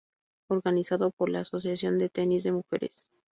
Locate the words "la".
1.29-1.41